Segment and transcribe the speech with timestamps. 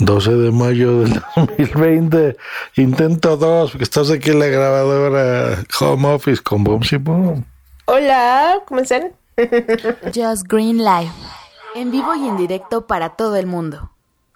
[0.00, 2.36] 12 de mayo del 2020,
[2.76, 7.44] intento 2, porque estás aquí en la grabadora Home Office con Boom y Boom.
[7.84, 9.12] Hola, ¿cómo están?
[10.14, 11.12] Just Green Live,
[11.74, 13.90] en vivo y en directo para todo el mundo.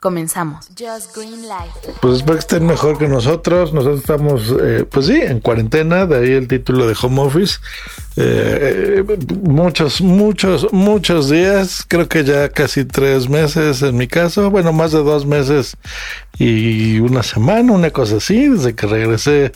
[0.04, 0.66] Comenzamos.
[0.78, 1.94] Just Green Life.
[2.02, 3.72] Pues espero que estén mejor que nosotros.
[3.72, 7.54] Nosotros estamos, eh, pues sí, en cuarentena, de ahí el título de Home Office.
[8.18, 9.02] Eh,
[9.44, 14.92] muchos, muchos, muchos días, creo que ya casi tres meses en mi caso, bueno, más
[14.92, 15.74] de dos meses
[16.38, 19.52] y una semana, una cosa así, desde que regresé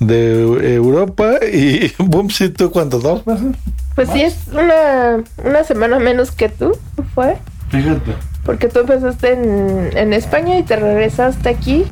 [0.00, 1.34] de Europa.
[1.46, 3.04] Y boom, sí, tú, ¿cuántos?
[3.04, 3.54] ¿Dos meses?
[3.94, 6.76] Pues sí, es una, una semana menos que tú,
[7.14, 7.38] ¿fue?
[7.70, 8.35] Fíjate.
[8.46, 11.84] Porque tú empezaste en, España y te regresaste aquí.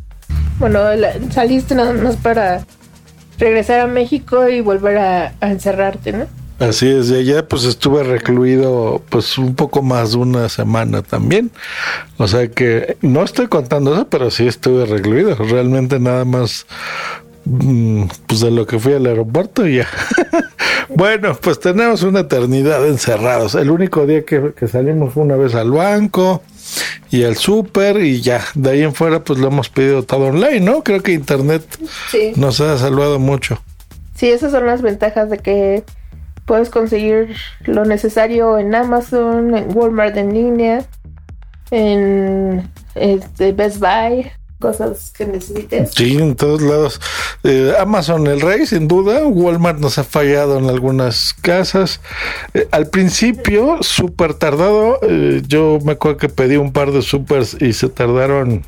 [0.61, 0.79] Bueno,
[1.31, 2.65] saliste nada más para
[3.39, 6.27] regresar a México y volver a, encerrarte, ¿no?
[6.61, 11.51] Así es, de allá pues estuve recluido pues un poco más de una semana también.
[12.17, 15.35] O sea que no estoy contando eso, pero sí estuve recluido.
[15.35, 16.67] Realmente nada más
[18.27, 19.87] pues de lo que fui al aeropuerto y ya.
[20.89, 23.55] bueno, pues tenemos una eternidad encerrados.
[23.55, 26.43] El único día que, que salimos fue una vez al banco
[27.11, 28.41] y al súper y ya.
[28.55, 30.83] De ahí en fuera pues lo hemos pedido todo online, ¿no?
[30.83, 31.63] Creo que internet
[32.11, 32.33] Sí.
[32.37, 33.61] nos ha salvado mucho.
[34.15, 35.85] Sí, esas son las ventajas de que
[36.47, 37.35] puedes conseguir
[37.65, 40.85] lo necesario en Amazon, en Walmart en línea,
[41.71, 44.31] en este, Best Buy,
[44.65, 45.91] cosas que necesites.
[45.95, 46.99] Sí, en todos lados.
[47.43, 49.27] Eh, Amazon, el rey, sin duda.
[49.27, 52.01] Walmart nos ha fallado en algunas casas.
[52.55, 54.99] Eh, al principio, súper tardado.
[55.03, 58.65] eh, yo me acuerdo que pedí un par de supers y se tardaron.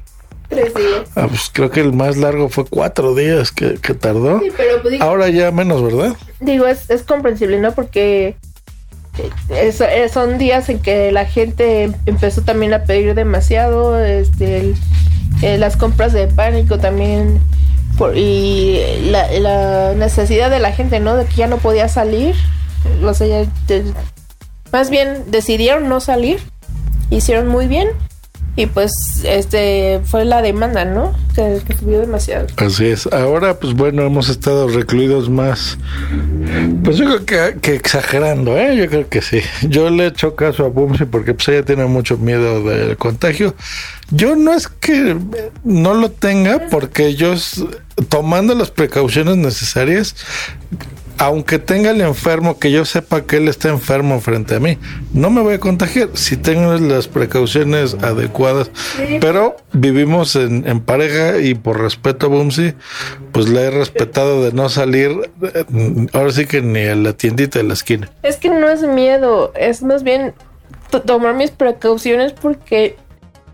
[0.50, 1.08] Tres días.
[1.16, 4.38] ah, pues creo que el más largo fue cuatro días que, que tardó.
[4.40, 6.14] Sí, pero pues, digo, Ahora ya menos, ¿verdad?
[6.40, 7.72] digo, es, es comprensible, ¿no?
[7.72, 8.36] Porque
[9.48, 14.76] es- son días en que la gente empezó también a pedir demasiado, este, el-
[15.42, 17.40] eh, las compras de pánico también,
[17.98, 21.16] por, y la, necesidad de la gente, ¿no?
[21.16, 22.34] De que ya no podía salir,
[23.02, 23.44] o sea,
[24.72, 26.40] más bien decidieron no salir,
[27.10, 27.88] hicieron muy bien.
[28.56, 31.14] Y pues este fue la demanda, ¿no?
[31.34, 32.46] Que, que subió demasiado.
[32.56, 33.06] Así es.
[33.12, 35.76] Ahora, pues bueno, hemos estado recluidos más.
[36.82, 38.74] Pues yo creo que, que exagerando, ¿eh?
[38.76, 39.40] Yo creo que sí.
[39.68, 43.54] Yo le echo caso a Bumsy porque pues ella tiene mucho miedo del contagio.
[44.10, 45.16] Yo no es que
[45.62, 47.34] no lo tenga porque yo,
[48.08, 50.14] tomando las precauciones necesarias,
[51.18, 54.78] aunque tenga el enfermo, que yo sepa que él está enfermo frente a mí,
[55.14, 58.70] no me voy a contagiar si tengo las precauciones adecuadas.
[59.20, 62.74] Pero vivimos en, en pareja y por respeto a Bumsy,
[63.32, 65.64] pues le he respetado de no salir, eh,
[66.12, 68.10] ahora sí que ni a la tiendita de la esquina.
[68.22, 70.34] Es que no es miedo, es más bien
[70.90, 72.96] to- tomar mis precauciones porque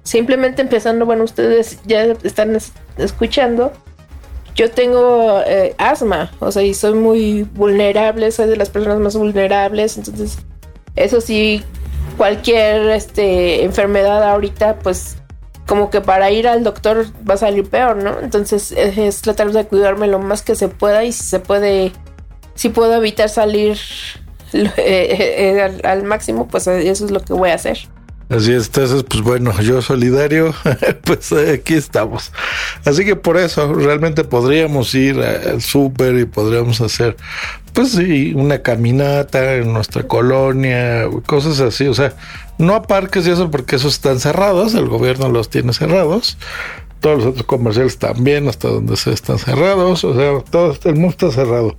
[0.02, 3.72] simplemente empezando, bueno, ustedes ya están es- escuchando,
[4.54, 9.16] yo tengo eh, asma, o sea, y soy muy vulnerable, soy de las personas más
[9.16, 10.38] vulnerables, entonces
[10.96, 11.62] eso sí,
[12.16, 15.16] cualquier este, enfermedad ahorita, pues
[15.66, 18.20] como que para ir al doctor va a salir peor, ¿no?
[18.20, 21.92] Entonces es, tratar de cuidarme lo más que se pueda y si se puede,
[22.54, 23.78] si puedo evitar salir
[24.52, 27.78] eh, eh, al, máximo, pues eso es lo que voy a hacer.
[28.32, 30.54] Así es, entonces, pues bueno, yo solidario,
[31.04, 32.32] pues aquí estamos.
[32.82, 37.14] Así que por eso realmente podríamos ir al súper y podríamos hacer,
[37.74, 41.86] pues sí, una caminata en nuestra colonia, cosas así.
[41.88, 42.14] O sea,
[42.56, 46.38] no a parques y eso porque esos están cerrados, el gobierno los tiene cerrados.
[47.00, 50.04] Todos los otros comerciales también, hasta donde se están cerrados.
[50.04, 51.76] O sea, todo el mundo está cerrado.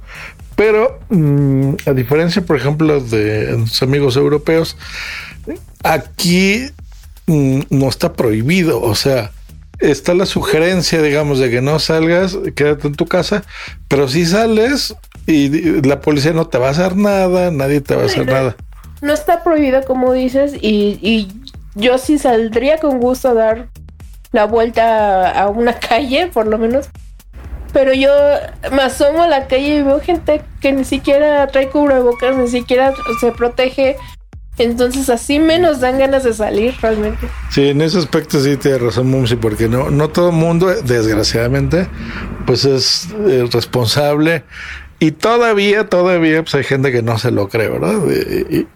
[0.56, 4.78] Pero mm, a diferencia, por ejemplo, de los amigos europeos,
[5.84, 6.70] aquí
[7.28, 9.32] mm, no está prohibido, o sea,
[9.80, 13.44] está la sugerencia, digamos, de que no salgas, quédate en tu casa,
[13.88, 14.96] pero si sales
[15.28, 18.56] y la policía no te va a hacer nada, nadie te va a hacer nada.
[19.02, 21.28] No está prohibido como dices y, y
[21.76, 23.68] yo sí saldría con gusto a dar
[24.32, 26.90] la vuelta a una calle, por lo menos.
[27.72, 28.12] Pero yo
[28.72, 32.94] me asomo a la calle y veo gente que ni siquiera trae cubrebocas, ni siquiera
[33.20, 33.98] se protege.
[34.58, 37.28] Entonces así menos dan ganas de salir realmente.
[37.50, 41.88] Sí, en ese aspecto sí tiene razón Mumsy, porque no, no todo el mundo, desgraciadamente,
[42.46, 44.44] pues es eh, responsable.
[45.00, 47.96] Y todavía, todavía, pues hay gente que no se lo cree, ¿verdad?
[48.50, 48.68] Y,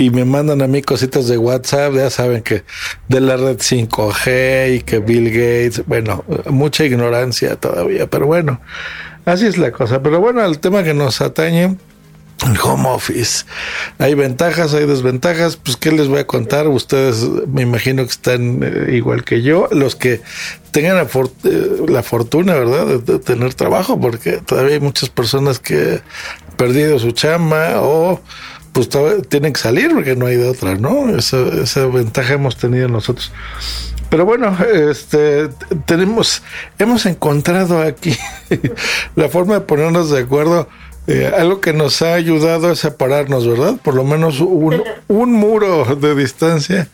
[0.00, 2.64] y me mandan a mí cositas de WhatsApp, ya saben que
[3.08, 8.62] de la red 5G y que Bill Gates, bueno, mucha ignorancia todavía, pero bueno,
[9.26, 10.02] así es la cosa.
[10.02, 11.76] Pero bueno, el tema que nos atañe,
[12.62, 13.44] home office.
[13.98, 15.56] Hay ventajas, hay desventajas.
[15.56, 16.68] Pues, ¿qué les voy a contar?
[16.68, 19.68] Ustedes me imagino que están eh, igual que yo.
[19.70, 20.20] Los que
[20.70, 26.00] tengan la, eh, fortuna, ¿verdad?, de, tener trabajo, porque todavía hay muchas personas que
[26.48, 28.20] han perdido su chamba o
[28.72, 28.88] pues
[29.28, 31.16] tienen que salir porque no hay de otra, ¿no?
[31.16, 33.32] Esa, esa ventaja hemos tenido nosotros.
[34.10, 35.48] Pero bueno, este
[35.86, 36.42] tenemos,
[36.78, 38.16] hemos encontrado aquí
[39.14, 40.68] la forma de ponernos de acuerdo.
[41.06, 43.76] Eh, algo que nos ha ayudado a separarnos, ¿verdad?
[43.82, 46.88] Por lo menos un, muro de distancia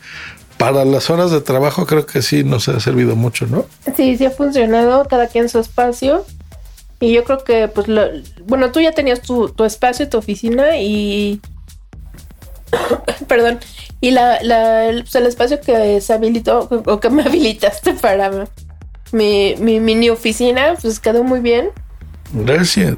[0.56, 3.66] para las horas de trabajo creo que sí nos ha servido mucho, ¿no?
[3.94, 6.24] Sí, sí ha funcionado, cada quien su espacio.
[6.98, 8.06] Y yo creo que, pues, lo,
[8.46, 11.42] bueno, tú ya tenías tu, tu espacio, tu oficina y
[13.28, 13.58] perdón,
[14.00, 18.46] y la, la, el, espacio que se habilitó o que me habilitaste para
[19.12, 21.70] mi, mi mini oficina, pues quedó muy bien.
[22.32, 22.96] Gracias.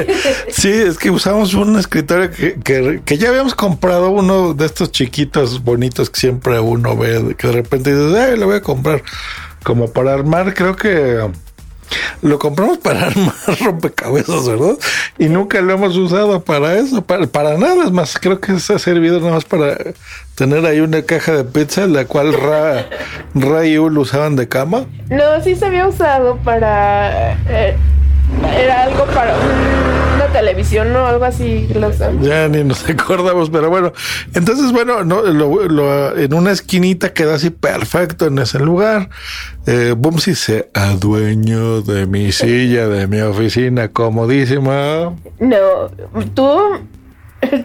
[0.48, 4.90] sí, es que usamos un escritorio que, que, que, ya habíamos comprado uno de estos
[4.90, 9.02] chiquitos bonitos que siempre uno ve, que de repente dices, ay, lo voy a comprar.
[9.62, 11.28] Como para armar, creo que
[12.22, 14.76] lo compramos para armar rompecabezas, ¿verdad?
[15.18, 17.84] Y nunca lo hemos usado para eso, para, para nada.
[17.84, 19.76] Es más, creo que se ha servido nada más para
[20.34, 22.86] tener ahí una caja de pizza, la cual Ra,
[23.34, 24.86] Ra y Ul usaban de cama.
[25.08, 27.32] No, sí se había usado para...
[27.48, 27.76] Eh,
[28.56, 29.34] era algo para
[30.14, 31.68] una televisión o algo así.
[32.20, 33.92] Ya ni nos acordamos, pero bueno.
[34.34, 39.10] Entonces, bueno, no, lo, en una esquinita queda así perfecto en ese lugar.
[39.66, 45.14] Eh, Bumsy se adueño de mi silla, de mi oficina, comodísima.
[45.38, 45.88] No,
[46.34, 46.80] tú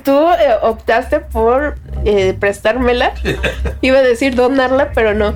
[0.04, 1.76] tú eh, optaste por
[2.06, 3.14] eh, prestármela.
[3.82, 5.36] Iba a decir donarla, pero no.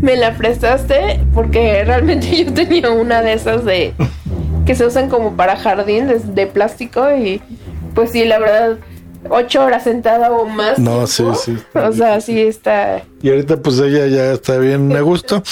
[0.00, 3.94] Me la prestaste porque realmente yo tenía una de esas de
[4.70, 7.42] que se usan como para jardín de, plástico y
[7.92, 8.78] pues sí, la verdad,
[9.28, 10.78] ocho horas sentada o más.
[10.78, 11.58] No, sí, sí.
[11.74, 13.02] O sea, sí está.
[13.20, 15.42] Y ahorita pues ella ya está bien a gusto.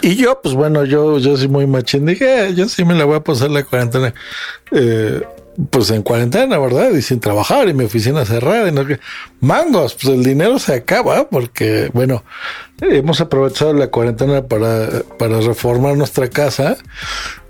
[0.00, 2.06] Y yo, pues bueno, yo, yo soy muy machín.
[2.06, 4.14] Dije, eh, yo sí me la voy a pasar la cuarentena.
[4.72, 5.20] Eh,
[5.70, 6.92] pues en cuarentena, ¿verdad?
[6.92, 8.84] Y sin trabajar y mi oficina cerrada y no
[9.40, 12.22] mangos, pues el dinero se acaba porque, bueno,
[12.80, 16.76] hemos aprovechado la cuarentena para, para reformar nuestra casa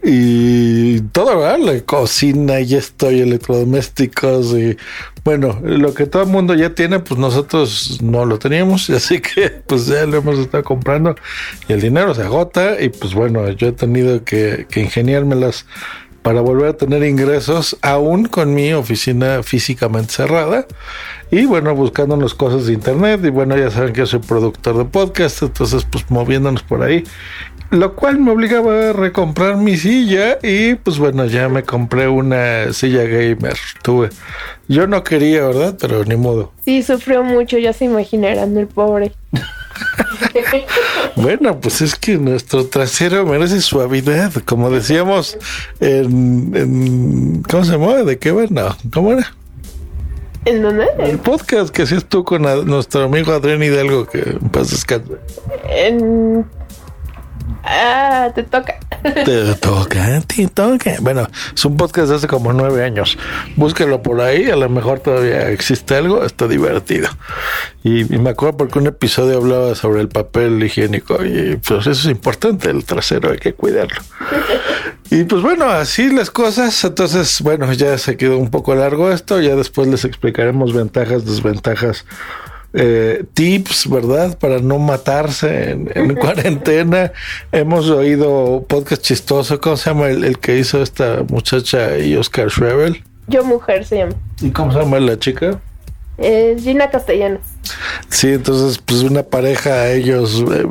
[0.02, 1.58] y todo, ¿verdad?
[1.58, 4.76] La cocina y esto y electrodomésticos y
[5.22, 9.50] bueno, lo que todo el mundo ya tiene, pues nosotros no lo teníamos, así que
[9.50, 11.14] pues ya lo hemos estado comprando
[11.68, 15.66] y el dinero se agota y pues bueno, yo he tenido que, que ingeniármelas
[16.22, 20.66] para volver a tener ingresos aún con mi oficina físicamente cerrada.
[21.30, 23.20] Y bueno buscándonos cosas de internet.
[23.24, 27.04] Y bueno ya saben que yo soy productor de podcast entonces pues moviéndonos por ahí.
[27.70, 32.72] Lo cual me obligaba a recomprar mi silla y pues bueno ya me compré una
[32.72, 33.56] silla gamer.
[33.82, 34.10] Tuve.
[34.68, 36.52] Yo no quería verdad pero ni modo.
[36.64, 39.12] Sí sufrió mucho ya se imaginarán el pobre
[41.16, 45.38] bueno, pues es que nuestro trasero merece suavidad, como decíamos
[45.80, 47.94] en, ¿cómo se llama?
[48.02, 48.76] ¿De qué bueno?
[48.92, 49.34] ¿Cómo era?
[50.44, 50.86] ¿En dónde?
[50.98, 55.12] El podcast que hacías tú con nuestro amigo Adrián Hidalgo, que en paz descanse.
[55.68, 56.46] En
[57.62, 58.78] Ah, te toca.
[59.02, 60.96] Te toca, te toca.
[61.00, 63.16] Bueno, es un podcast de hace como nueve años.
[63.56, 67.08] Búsquelo por ahí, a lo mejor todavía existe algo, está divertido.
[67.82, 72.04] Y, me acuerdo porque un episodio hablaba sobre el papel higiénico y pues eso es
[72.06, 74.00] importante, el trasero hay que cuidarlo.
[75.10, 76.84] Y pues bueno, así las cosas.
[76.84, 82.04] Entonces, bueno, ya se quedó un poco largo esto, ya después les explicaremos ventajas, desventajas
[82.72, 84.38] eh, tips, ¿verdad?
[84.38, 87.12] Para no matarse en, cuarentena.
[87.52, 89.60] Hemos oído podcast chistoso.
[89.60, 93.02] ¿Cómo se llama el, que hizo esta muchacha y Oscar Schrebel?
[93.26, 94.14] Yo mujer se llama.
[94.40, 95.60] ¿Y cómo se llama la chica?
[96.18, 97.40] Eh, Gina Castellanos.
[98.08, 100.66] Sí, entonces, pues una pareja, ellos, eh,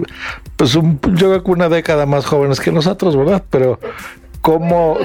[0.55, 3.43] pues un, yo creo que una década más jóvenes que nosotros, ¿verdad?
[3.49, 3.79] Pero
[4.41, 4.97] cómo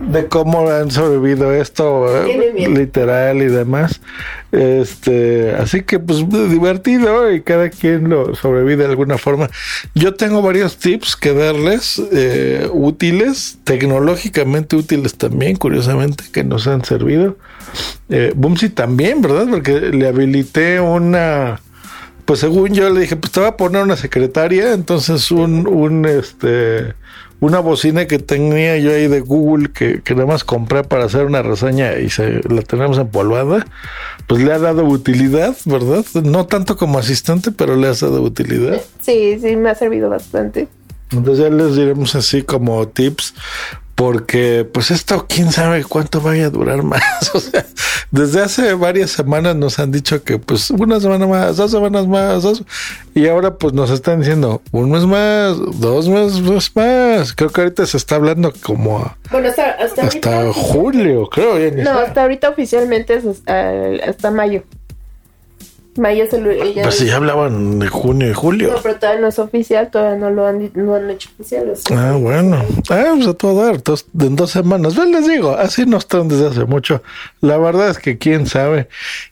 [0.00, 4.00] de cómo han sobrevivido esto eh, literal y demás.
[4.52, 9.50] Este así que pues divertido y cada quien lo sobrevive de alguna forma.
[9.94, 16.84] Yo tengo varios tips que darles eh, útiles tecnológicamente útiles también curiosamente que nos han
[16.84, 17.36] servido.
[18.08, 21.60] Eh, Bumsy también verdad porque le habilité una
[22.24, 26.06] pues según yo le dije, pues te voy a poner una secretaria, entonces un, un
[26.06, 26.94] este
[27.44, 31.26] una bocina que tenía yo ahí de Google que, que nada más compré para hacer
[31.26, 33.66] una reseña y se la tenemos empolvada,
[34.26, 36.04] pues le ha dado utilidad, ¿verdad?
[36.22, 38.80] No tanto como asistente, pero le ha dado utilidad.
[39.00, 40.68] Sí, sí, me ha servido bastante.
[41.10, 43.34] Entonces ya les diremos así como tips,
[43.94, 47.02] porque pues esto quién sabe cuánto vaya a durar más.
[47.34, 47.64] O sea,
[48.10, 52.42] desde hace varias semanas nos han dicho que pues una semana más, dos semanas más,
[52.44, 52.62] dos,
[53.14, 56.40] y ahora pues nos están diciendo un mes más, dos meses
[56.76, 57.32] más.
[57.32, 61.58] Creo que ahorita se está hablando como a- Bueno, hasta, hasta, hasta ahorita- julio, creo.
[61.82, 63.70] No, hasta ahorita oficialmente es hasta,
[64.08, 64.62] hasta mayo.
[65.96, 66.50] Mayo se lo.
[66.50, 68.74] ella- Pues sí, ya hablaban de junio y No, julio.
[68.82, 71.70] pero todavía no es oficial, todavía no lo han, no han hecho oficial.
[71.70, 72.56] o sea, Ah, bueno.
[72.90, 73.82] Ah, pues a todo dar.
[73.82, 74.96] Dos, en dos semanas.
[74.96, 77.02] Ven, les digo, así no están desde hace mucho.
[77.40, 78.88] La verdad es que quién sabe.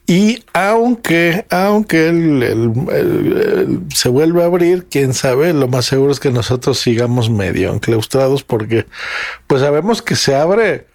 [0.07, 6.13] Y aunque, aunque el, el- el- se vuelve a abrir, quién sabe, lo más seguro
[6.13, 8.87] es que nosotros sigamos medio enclaustrados porque,
[9.47, 10.87] pues sabemos que se abre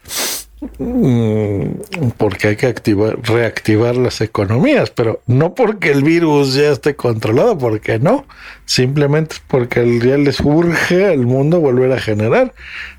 [2.17, 7.57] porque hay que activar, reactivar las economías, pero no porque el virus ya esté controlado,
[7.57, 8.25] porque no,
[8.65, 12.53] simplemente es porque el día les urge al mundo volver a generar.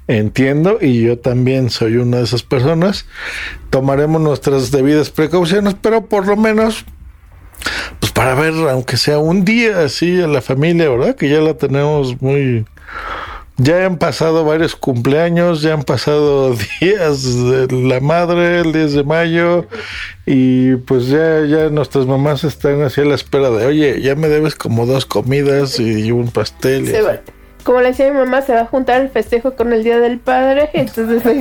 [0.07, 3.07] Entiendo, y yo también soy una de esas personas.
[3.71, 6.85] Tomaremos nuestras debidas precauciones, pero por lo menos
[8.01, 11.17] pues para ver, aunque sea un día así a la familia, ¿verdad?
[11.17, 12.65] Que ya la tenemos muy...
[13.61, 19.03] Ya han pasado varios cumpleaños, ya han pasado días de la madre, el 10 de
[19.05, 19.67] mayo,
[20.27, 24.29] y pues ya, ya nuestras mamás están así a la espera de, oye, ya me
[24.29, 26.87] debes como dos comidas y un pastel.
[26.87, 27.21] se va-
[27.65, 30.21] Como le decía mi mamá, se va a juntar el festejo con el Día del
[30.21, 30.71] Padre.
[30.73, 31.23] Entonces,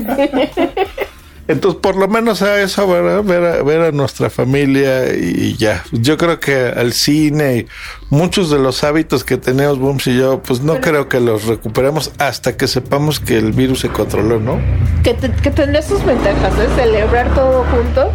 [1.48, 3.24] Entonces, por lo menos a eso, ¿verdad?
[3.24, 5.84] Ver a, ver a nuestra familia y ya.
[5.92, 7.68] Yo creo que al cine y
[8.10, 12.12] muchos de los hábitos que tenemos Booms y yo, pues no creo que los recuperemos
[12.18, 14.60] hasta que sepamos que el virus se controló, ¿no?
[15.04, 16.68] que, te- que tendrá sus ventajas, ¿eh?
[16.75, 18.12] Celebrar todo junto.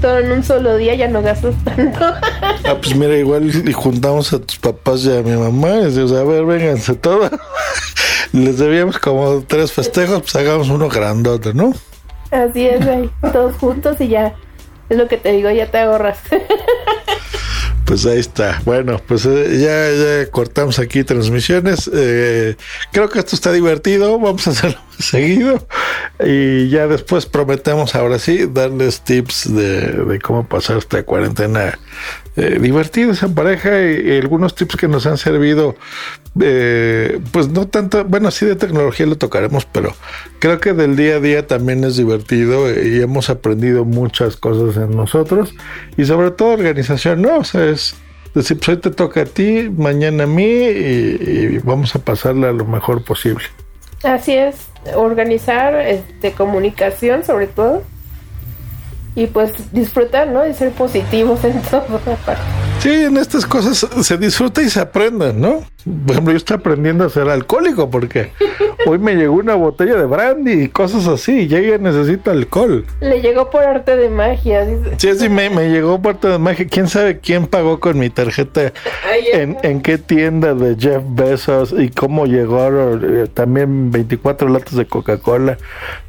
[0.00, 1.98] Todo en un solo día, ya no gastas tanto.
[2.02, 6.12] Ah, pues mira, igual y juntamos a tus papás y a mi mamá y decimos,
[6.12, 7.30] a ver, vénganse todos.
[8.32, 11.72] Les debíamos como tres festejos, pues hagamos uno grandote, ¿no?
[12.34, 14.34] Así es, ahí, todos juntos y ya.
[14.88, 16.18] Es lo que te digo, ya te ahorras.
[17.84, 18.62] Pues ahí está.
[18.64, 21.90] Bueno, pues eh, ya, ya cortamos aquí transmisiones.
[21.92, 22.56] Eh,
[22.92, 24.18] creo que esto está divertido.
[24.18, 25.66] Vamos a hacerlo seguido.
[26.24, 31.78] Y ya después prometemos, ahora sí, darles tips de, cómo pasar esta cuarentena
[32.36, 35.76] eh, divertidos en pareja y, y algunos tips que nos han servido.
[36.40, 39.94] eh, pues no tanto, bueno, sí de tecnología lo tocaremos, pero
[40.38, 44.96] creo que del día a día también es divertido y hemos aprendido muchas cosas en
[44.96, 45.54] nosotros
[45.96, 47.38] y sobre todo organización, ¿no?
[47.38, 47.94] O sea, es
[48.34, 52.52] decir, pues hoy te toca a ti, mañana a mí y, y vamos a pasarla
[52.52, 53.44] lo mejor posible.
[54.02, 54.56] Así es,
[54.94, 57.82] organizar, este, comunicación sobre todo.
[59.16, 60.46] Y pues disfrutar, ¿no?
[60.46, 61.84] Y ser positivos en todo.
[62.80, 65.62] Sí, en estas cosas se disfruta y se aprende, ¿no?
[65.84, 68.32] Por ejemplo, yo estoy aprendiendo a ser alcohólico porque
[68.86, 72.84] hoy me llegó una botella de brandy y cosas así, y ya ya necesito alcohol.
[73.00, 74.64] Le llegó por arte de magia.
[74.66, 74.94] dice.
[74.98, 76.66] Sí, sí, me, me llegó parte de magia.
[76.68, 78.72] ¿Quién sabe quién pagó con mi tarjeta?
[79.32, 81.74] ¿En, en qué tienda de Jeff Bezos?
[81.78, 85.58] ¿Y cómo llegó eh, también 24 latas de Coca-Cola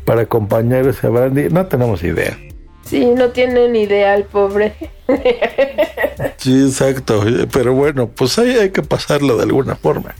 [0.05, 1.49] para acompañar ese brandy?
[1.49, 2.37] No tenemos idea.
[2.85, 4.73] Sí, no tiene ni idea el pobre.
[6.37, 7.23] Sí, exacto.
[7.51, 10.13] Pero bueno, pues ahí hay que pasarlo de alguna forma.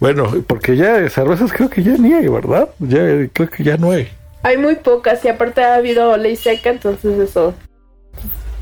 [0.00, 2.68] Bueno, porque ya cervezas creo que ya ni hay, ¿verdad?
[2.78, 2.98] Ya
[3.32, 4.08] creo que ya no hay.
[4.42, 7.54] Hay muy pocas y aparte ha habido ley seca, entonces eso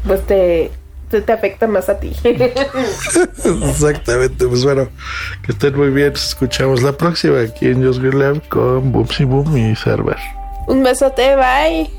[0.06, 0.70] pues te,
[1.10, 2.12] te, te afecta más a ti.
[2.24, 4.46] Exactamente.
[4.46, 4.88] Pues bueno,
[5.44, 6.10] que estén muy bien.
[6.10, 10.16] Nos escuchamos la próxima aquí en Just Green Lab con Boomsy Boom y Server.
[10.66, 11.90] Un besote, bye.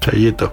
[0.00, 0.52] Chayito.